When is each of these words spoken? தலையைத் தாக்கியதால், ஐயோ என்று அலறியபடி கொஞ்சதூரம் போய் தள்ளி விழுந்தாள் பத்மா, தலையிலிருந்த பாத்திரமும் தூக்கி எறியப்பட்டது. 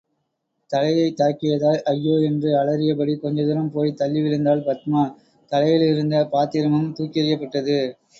தலையைத் 0.69 1.17
தாக்கியதால், 1.17 1.81
ஐயோ 1.91 2.15
என்று 2.21 2.49
அலறியபடி 2.55 3.13
கொஞ்சதூரம் 3.17 3.69
போய் 3.69 3.93
தள்ளி 3.93 4.21
விழுந்தாள் 4.21 4.65
பத்மா, 4.65 5.03
தலையிலிருந்த 5.51 6.23
பாத்திரமும் 6.31 6.91
தூக்கி 6.93 7.21
எறியப்பட்டது. 7.21 7.77